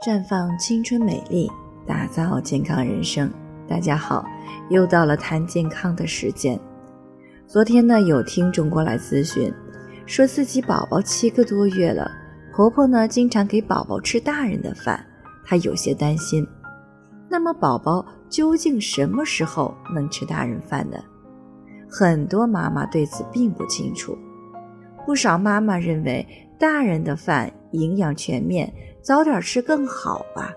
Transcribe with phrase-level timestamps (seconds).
[0.00, 1.50] 绽放青春美丽，
[1.84, 3.28] 打造健康人生。
[3.66, 4.24] 大家好，
[4.70, 6.58] 又到了谈健康的时间。
[7.48, 9.52] 昨天呢，有听众过来咨询，
[10.06, 12.08] 说自己宝宝七个多月了，
[12.54, 15.04] 婆婆呢经常给宝宝吃大人的饭，
[15.44, 16.46] 她有些担心。
[17.28, 20.96] 那么，宝宝究竟什么时候能吃大人饭呢？
[21.90, 24.16] 很多妈妈对此并不清楚。
[25.04, 26.24] 不少妈妈认为，
[26.56, 28.72] 大人的饭营养全面。
[29.00, 30.54] 早点吃更好吧。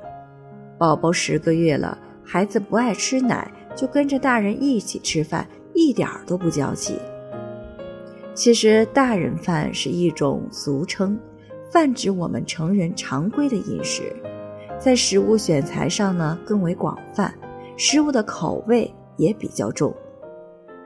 [0.77, 6.97] 宝宝十个月了，孩子不爱吃奶，就跟着大人一起吃饭，一点都不娇气。
[8.33, 11.19] 其实，大人饭是一种俗称，
[11.69, 14.15] 泛指我们成人常规的饮食，
[14.79, 17.33] 在食物选材上呢更为广泛，
[17.77, 19.93] 食物的口味也比较重。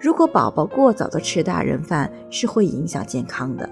[0.01, 3.69] 如果宝宝过早的吃大人饭，是会影响健康的。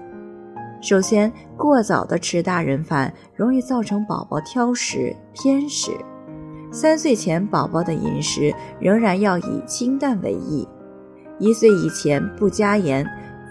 [0.84, 5.92] 首先，过早的吃大人饭容易造成宝宝挑食偏食。
[6.70, 10.68] 三岁前，宝宝的饮食仍然要以清淡为宜。
[11.38, 13.02] 一岁以前不加盐，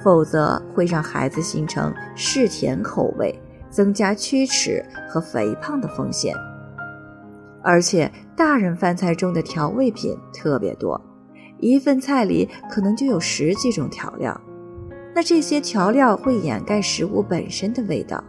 [0.03, 3.33] 否则会让孩子形成嗜甜口味，
[3.67, 6.35] 增加龋齿和肥胖的风险。
[7.63, 11.01] 而且，大人饭菜中的调味品特别多，
[11.57, 14.39] 一份菜里可能就有十几种调料。
[15.15, 18.23] 那这些调料会掩盖食物本身的味道，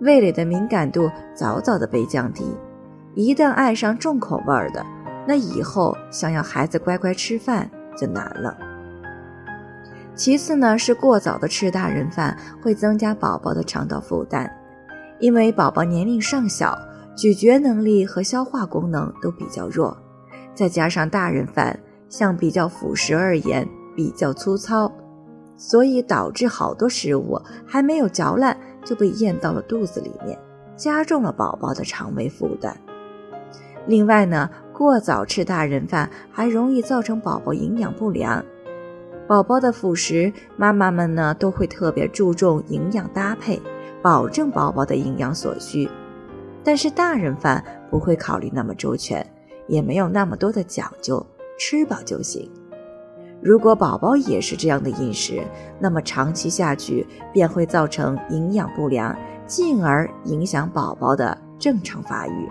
[0.00, 2.44] 味蕾的敏感度早早的被降低。
[3.14, 4.84] 一旦爱上重口味儿的，
[5.28, 8.56] 那以后想要孩子乖乖吃饭就难了。
[10.14, 14.50] 其次呢，是过早的吃大人饭会增加宝宝的肠道负担，
[15.18, 16.78] 因为宝宝年龄尚小，
[17.14, 19.96] 咀嚼能力和消化功能都比较弱，
[20.54, 21.78] 再加上大人饭
[22.08, 24.90] 相比较辅食而言比较粗糙。
[25.56, 30.38] 所以导致好多食物还没有嚼烂就被咽到了肚子里面，
[30.76, 32.76] 加重了宝宝的肠胃负担。
[33.86, 38.44] 另外呢，过早吃大人饭还容易造成宝宝营养不良。
[39.26, 43.60] 宝宝的辅食，妈妈们呢都会特别注重营养搭配，
[44.02, 45.88] 保证宝宝的营养所需。
[46.62, 49.26] 但是大人饭不会考虑那么周全，
[49.66, 51.24] 也没有那么多的讲究，
[51.58, 52.50] 吃饱就行。
[53.42, 55.42] 如果宝宝也是这样的饮食，
[55.78, 59.14] 那么长期下去便会造成营养不良，
[59.46, 62.48] 进而影响宝宝的正常发育。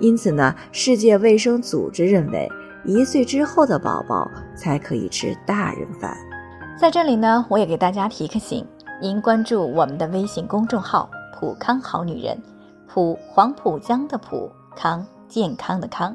[0.00, 2.48] 因此呢，世界卫生组织认为，
[2.84, 6.16] 一岁之后的宝宝才可以吃大人饭。
[6.78, 8.66] 在这里呢，我也给大家提个醒：
[9.00, 11.08] 您关注我们的微信公众号
[11.38, 12.36] “普康好女人”，
[12.88, 16.14] 普黄浦江的普康健康的康。